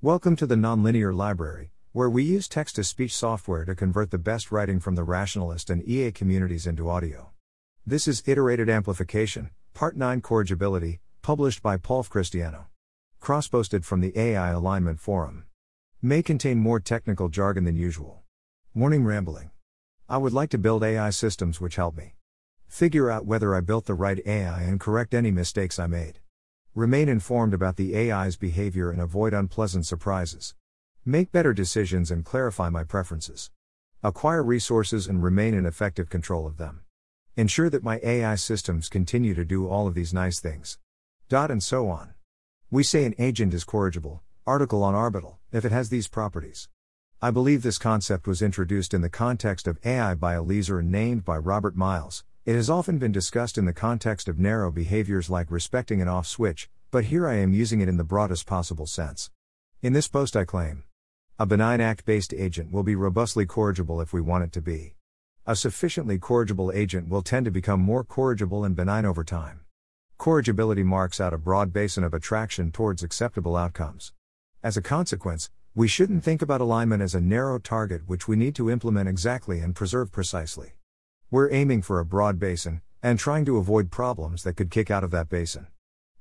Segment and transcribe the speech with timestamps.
[0.00, 4.16] Welcome to the Nonlinear Library, where we use text to speech software to convert the
[4.16, 7.30] best writing from the rationalist and EA communities into audio.
[7.84, 12.66] This is Iterated Amplification, Part 9 Corrigibility, published by Paul Christiano.
[13.18, 15.46] Cross posted from the AI Alignment Forum.
[16.00, 18.22] May contain more technical jargon than usual.
[18.76, 19.50] Warning rambling.
[20.08, 22.14] I would like to build AI systems which help me
[22.68, 26.20] figure out whether I built the right AI and correct any mistakes I made.
[26.78, 30.54] Remain informed about the AI's behavior and avoid unpleasant surprises.
[31.04, 33.50] Make better decisions and clarify my preferences.
[34.04, 36.82] Acquire resources and remain in effective control of them.
[37.36, 40.78] Ensure that my AI systems continue to do all of these nice things.
[41.28, 42.14] Dot and so on.
[42.70, 46.68] We say an agent is corrigible, article on Arbital, if it has these properties.
[47.20, 51.24] I believe this concept was introduced in the context of AI by Eliezer and named
[51.24, 55.50] by Robert Miles, it has often been discussed in the context of narrow behaviors like
[55.50, 59.30] respecting an off switch, but here I am using it in the broadest possible sense.
[59.82, 60.84] In this post, I claim
[61.38, 64.94] a benign act based agent will be robustly corrigible if we want it to be.
[65.44, 69.60] A sufficiently corrigible agent will tend to become more corrigible and benign over time.
[70.16, 74.14] Corrigibility marks out a broad basin of attraction towards acceptable outcomes.
[74.62, 78.54] As a consequence, we shouldn't think about alignment as a narrow target which we need
[78.54, 80.77] to implement exactly and preserve precisely.
[81.30, 85.04] We're aiming for a broad basin, and trying to avoid problems that could kick out
[85.04, 85.66] of that basin.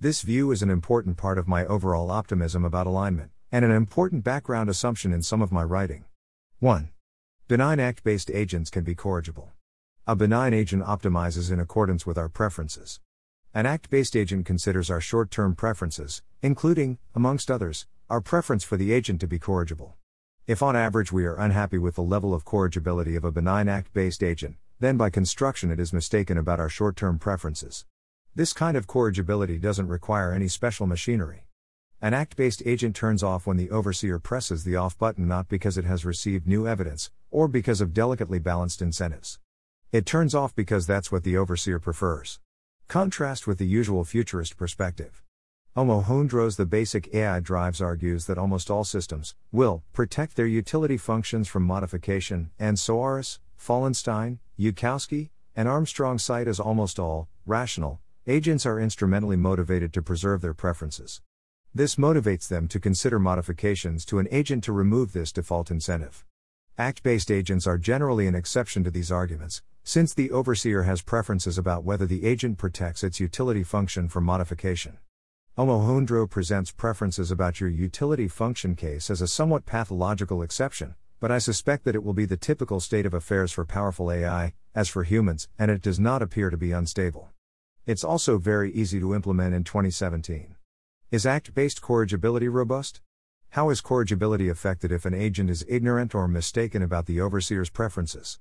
[0.00, 4.24] This view is an important part of my overall optimism about alignment, and an important
[4.24, 6.06] background assumption in some of my writing.
[6.60, 6.88] 1.
[7.48, 9.52] Benign act based agents can be corrigible.
[10.06, 12.98] A benign agent optimizes in accordance with our preferences.
[13.52, 18.78] An act based agent considers our short term preferences, including, amongst others, our preference for
[18.78, 19.96] the agent to be corrigible.
[20.46, 23.92] If on average we are unhappy with the level of corrigibility of a benign act
[23.92, 27.84] based agent, then by construction it is mistaken about our short term preferences.
[28.34, 31.46] This kind of corrigibility doesn't require any special machinery.
[32.02, 35.78] An act based agent turns off when the overseer presses the off button not because
[35.78, 39.38] it has received new evidence, or because of delicately balanced incentives.
[39.92, 42.40] It turns off because that's what the overseer prefers.
[42.88, 45.22] Contrast with the usual futurist perspective.
[45.76, 51.48] Omohundro's the basic AI drives argues that almost all systems will protect their utility functions
[51.48, 58.78] from modification, and Soares, Fallenstein, Yudkowsky, and Armstrong cite as almost all, rational, agents are
[58.78, 61.22] instrumentally motivated to preserve their preferences.
[61.74, 66.26] This motivates them to consider modifications to an agent to remove this default incentive.
[66.76, 71.56] Act based agents are generally an exception to these arguments, since the overseer has preferences
[71.56, 74.98] about whether the agent protects its utility function from modification.
[75.56, 81.38] Omohundro presents preferences about your utility function case as a somewhat pathological exception, but I
[81.38, 85.04] suspect that it will be the typical state of affairs for powerful AI, as for
[85.04, 87.30] humans, and it does not appear to be unstable.
[87.86, 90.54] It's also very easy to implement in 2017.
[91.10, 93.00] Is act based corrigibility robust?
[93.52, 98.38] How is corrigibility affected if an agent is ignorant or mistaken about the overseer's preferences?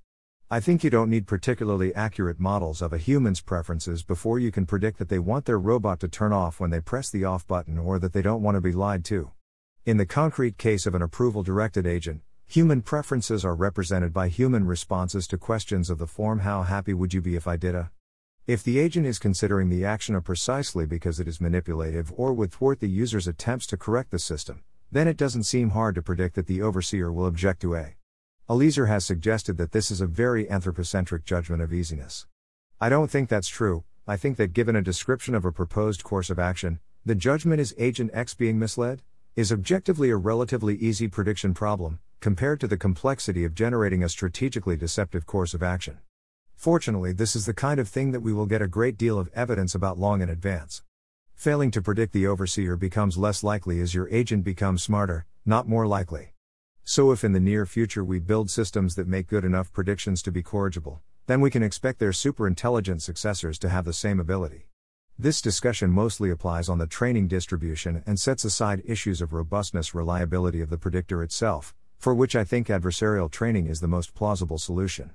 [0.51, 4.66] I think you don't need particularly accurate models of a human's preferences before you can
[4.66, 7.77] predict that they want their robot to turn off when they press the off button
[7.77, 9.31] or that they don't want to be lied to.
[9.85, 14.65] In the concrete case of an approval directed agent, human preferences are represented by human
[14.65, 17.91] responses to questions of the form How happy would you be if I did a?
[18.45, 22.51] If the agent is considering the action a precisely because it is manipulative or would
[22.51, 26.35] thwart the user's attempts to correct the system, then it doesn't seem hard to predict
[26.35, 27.95] that the overseer will object to a.
[28.49, 32.27] Eliezer has suggested that this is a very anthropocentric judgment of easiness.
[32.81, 36.29] I don't think that's true, I think that given a description of a proposed course
[36.29, 39.01] of action, the judgment is agent X being misled,
[39.37, 44.78] is objectively a relatively easy prediction problem, compared to the complexity of generating a strategically
[44.78, 45.97] deceptive course of action.
[46.56, 49.29] Fortunately, this is the kind of thing that we will get a great deal of
[49.34, 50.84] evidence about long in advance.
[51.35, 55.85] Failing to predict the overseer becomes less likely as your agent becomes smarter, not more
[55.85, 56.31] likely.
[56.85, 60.31] So, if in the near future we build systems that make good enough predictions to
[60.31, 64.69] be corrigible, then we can expect their superintelligent successors to have the same ability.
[65.19, 70.61] This discussion mostly applies on the training distribution and sets aside issues of robustness reliability
[70.61, 75.11] of the predictor itself, for which I think adversarial training is the most plausible solution.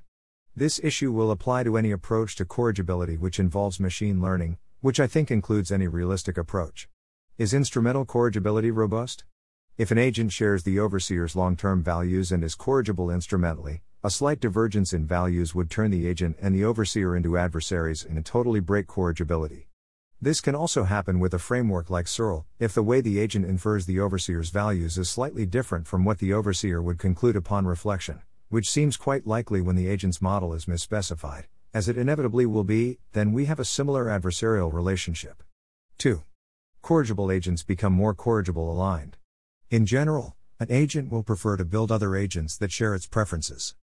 [0.57, 5.07] This issue will apply to any approach to corrigibility which involves machine learning, which I
[5.07, 6.89] think includes any realistic approach.
[7.37, 9.25] Is instrumental corrigibility robust?
[9.77, 14.41] If an agent shares the overseer's long term values and is corrigible instrumentally, a slight
[14.41, 18.87] divergence in values would turn the agent and the overseer into adversaries and totally break
[18.87, 19.68] corrigibility.
[20.21, 23.87] This can also happen with a framework like CIRL, if the way the agent infers
[23.87, 28.69] the overseer's values is slightly different from what the overseer would conclude upon reflection, which
[28.69, 33.33] seems quite likely when the agent's model is misspecified, as it inevitably will be, then
[33.33, 35.45] we have a similar adversarial relationship.
[35.99, 36.25] 2.
[36.83, 39.19] Corrigible agents become more corrigible aligned.
[39.71, 43.77] In general, an agent will prefer to build other agents that share its preferences.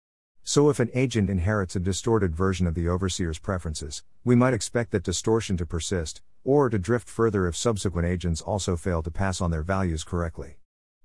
[0.47, 4.91] So, if an agent inherits a distorted version of the overseer's preferences, we might expect
[4.91, 9.41] that distortion to persist, or to drift further if subsequent agents also fail to pass
[9.41, 10.59] on their values correctly.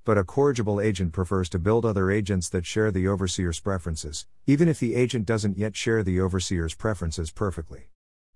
[0.04, 4.68] But a corrigible agent prefers to build other agents that share the overseer's preferences, even
[4.68, 7.88] if the agent doesn't yet share the overseer's preferences perfectly.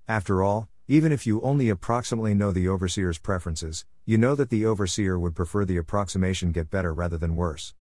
[0.08, 4.66] After all, even if you only approximately know the overseer's preferences, you know that the
[4.66, 7.74] overseer would prefer the approximation get better rather than worse.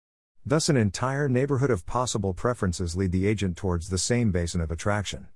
[0.44, 4.72] Thus, an entire neighborhood of possible preferences lead the agent towards the same basin of
[4.72, 5.28] attraction.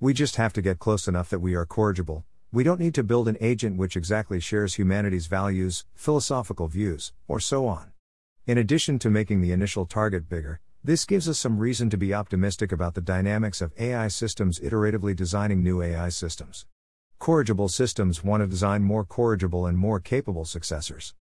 [0.00, 2.24] We just have to get close enough that we are corrigible.
[2.52, 7.38] We don't need to build an agent which exactly shares humanity's values, philosophical views, or
[7.38, 7.92] so on.
[8.46, 12.14] In addition to making the initial target bigger, this gives us some reason to be
[12.14, 16.64] optimistic about the dynamics of AI systems iteratively designing new AI systems.
[17.18, 21.12] Corrigible systems want to design more corrigible and more capable successors.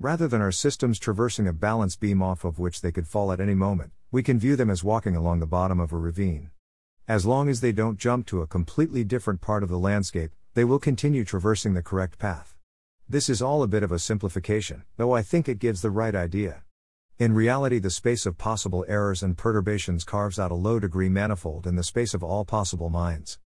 [0.00, 3.40] Rather than our systems traversing a balance beam off of which they could fall at
[3.40, 6.50] any moment, we can view them as walking along the bottom of a ravine.
[7.08, 10.62] As long as they don't jump to a completely different part of the landscape, they
[10.62, 12.54] will continue traversing the correct path.
[13.08, 16.14] This is all a bit of a simplification, though I think it gives the right
[16.14, 16.62] idea.
[17.18, 21.66] In reality, the space of possible errors and perturbations carves out a low degree manifold
[21.66, 23.40] in the space of all possible minds.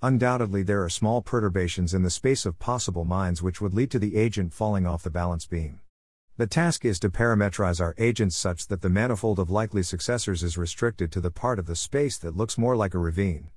[0.00, 3.98] Undoubtedly, there are small perturbations in the space of possible minds which would lead to
[3.98, 5.80] the agent falling off the balance beam.
[6.38, 10.56] The task is to parametrize our agents such that the manifold of likely successors is
[10.56, 13.50] restricted to the part of the space that looks more like a ravine.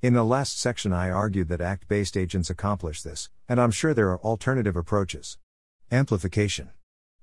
[0.00, 3.92] In the last section, I argued that ACT based agents accomplish this, and I'm sure
[3.92, 5.36] there are alternative approaches.
[5.90, 6.70] Amplification.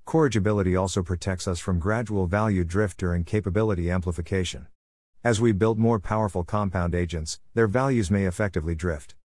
[0.04, 4.68] Corrigibility also protects us from gradual value drift during capability amplification.
[5.24, 9.16] As we build more powerful compound agents, their values may effectively drift.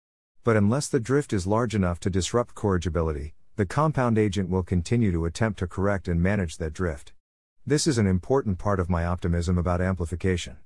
[0.43, 5.13] But unless the drift is large enough to disrupt corrigibility, the compound agent will continue
[5.13, 7.13] to attempt to correct and manage that drift.
[7.65, 10.57] This is an important part of my optimism about amplification.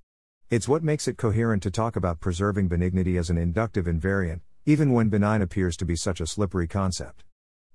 [0.49, 4.91] It's what makes it coherent to talk about preserving benignity as an inductive invariant, even
[4.91, 7.23] when benign appears to be such a slippery concept.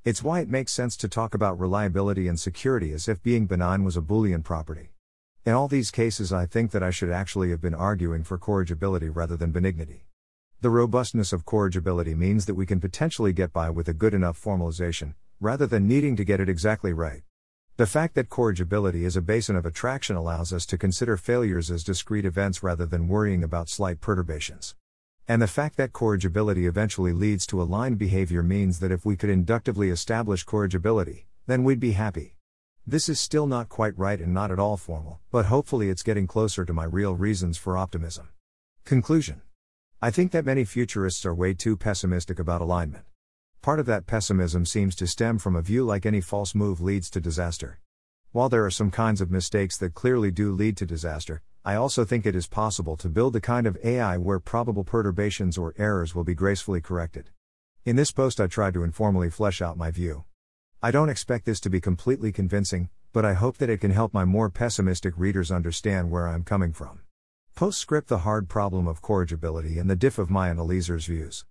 [0.02, 3.84] It's why it makes sense to talk about reliability and security as if being benign
[3.84, 4.90] was a Boolean property.
[5.46, 9.08] In all these cases, I think that I should actually have been arguing for corrigibility
[9.08, 10.06] rather than benignity.
[10.64, 14.43] The robustness of corrigibility means that we can potentially get by with a good enough
[14.43, 17.20] formalization, rather than needing to get it exactly right.
[17.76, 21.84] The fact that corrigibility is a basin of attraction allows us to consider failures as
[21.84, 24.75] discrete events rather than worrying about slight perturbations.
[25.28, 29.28] And the fact that corrigibility eventually leads to aligned behavior means that if we could
[29.28, 32.37] inductively establish corrigibility, then we'd be happy.
[32.87, 36.26] This is still not quite right and not at all formal, but hopefully it's getting
[36.26, 38.31] closer to my real reasons for optimism.
[38.87, 39.43] Conclusion
[40.04, 43.06] I think that many futurists are way too pessimistic about alignment.
[43.62, 47.08] Part of that pessimism seems to stem from a view like any false move leads
[47.08, 47.80] to disaster.
[48.30, 52.04] While there are some kinds of mistakes that clearly do lead to disaster, I also
[52.04, 56.14] think it is possible to build the kind of AI where probable perturbations or errors
[56.14, 57.30] will be gracefully corrected.
[57.86, 60.24] In this post, I tried to informally flesh out my view.
[60.82, 64.12] I don't expect this to be completely convincing, but I hope that it can help
[64.12, 67.03] my more pessimistic readers understand where I'm coming from.
[67.56, 71.44] Postscript The hard problem of corrigibility and the diff of my and Eliezer's views.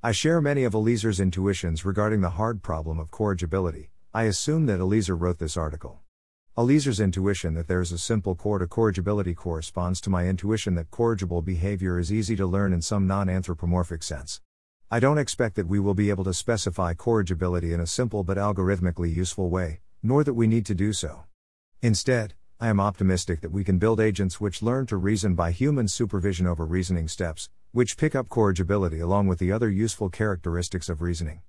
[0.00, 3.90] I share many of Eliezer's intuitions regarding the hard problem of corrigibility.
[4.14, 5.98] I assume that Eliezer wrote this article.
[6.56, 10.92] Eliezer's intuition that there is a simple core to corrigibility corresponds to my intuition that
[10.92, 14.40] corrigible behavior is easy to learn in some non anthropomorphic sense.
[14.92, 18.36] I don't expect that we will be able to specify corrigibility in a simple but
[18.36, 21.24] algorithmically useful way, nor that we need to do so.
[21.82, 25.86] Instead, I am optimistic that we can build agents which learn to reason by human
[25.86, 31.00] supervision over reasoning steps, which pick up corrigibility along with the other useful characteristics of
[31.00, 31.42] reasoning.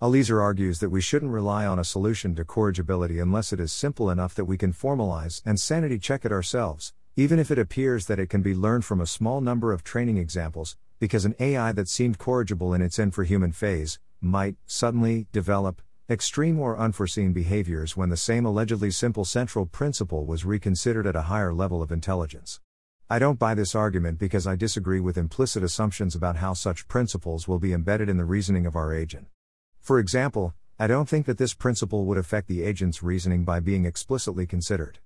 [0.00, 4.08] Eliezer argues that we shouldn't rely on a solution to corrigibility unless it is simple
[4.08, 8.20] enough that we can formalize and sanity check it ourselves, even if it appears that
[8.20, 11.88] it can be learned from a small number of training examples, because an AI that
[11.88, 18.18] seemed corrigible in its infrahuman phase might suddenly develop extreme or unforeseen behaviors when the
[18.18, 22.60] same allegedly simple central principle was reconsidered at a higher level of intelligence.
[23.08, 27.48] I don't buy this argument because I disagree with implicit assumptions about how such principles
[27.48, 29.28] will be embedded in the reasoning of our agent.
[29.80, 33.86] For example, I don't think that this principle would affect the agent's reasoning by being
[33.86, 34.98] explicitly considered.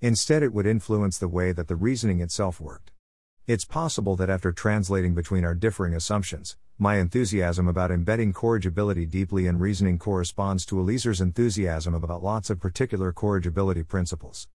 [0.00, 2.90] Instead, it would influence the way that the reasoning itself worked.
[3.48, 9.46] It's possible that after translating between our differing assumptions, my enthusiasm about embedding corrigibility deeply
[9.46, 14.48] in reasoning corresponds to Eliezer's enthusiasm about lots of particular corrigibility principles.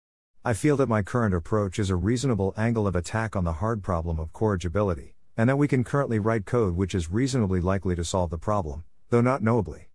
[0.45, 3.81] I feel that my current approach is a reasonable angle of attack on the hard
[3.81, 8.05] problem of corrigibility, and that we can currently write code which is reasonably likely to
[8.05, 9.89] solve the problem, though not knowably.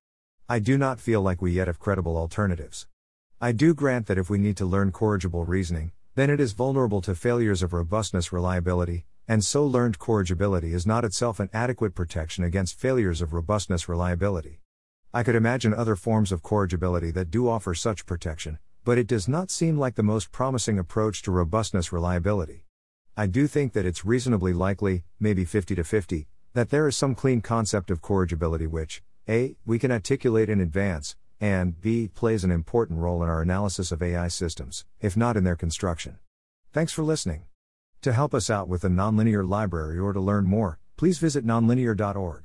[0.48, 2.88] I do not feel like we yet have credible alternatives.
[3.40, 7.00] I do grant that if we need to learn corrigible reasoning, then it is vulnerable
[7.00, 12.42] to failures of robustness reliability, and so learned corrigibility is not itself an adequate protection
[12.42, 14.58] against failures of robustness reliability.
[15.14, 19.28] I could imagine other forms of corrigibility that do offer such protection, but it does
[19.28, 22.64] not seem like the most promising approach to robustness reliability.
[23.16, 27.14] I do think that it's reasonably likely, maybe 50 to 50, that there is some
[27.14, 32.50] clean concept of corrigibility which, A, we can articulate in advance, and B, plays an
[32.50, 36.18] important role in our analysis of AI systems, if not in their construction.
[36.72, 37.44] Thanks for listening.
[38.02, 42.44] To help us out with the Nonlinear Library or to learn more, please visit nonlinear.org.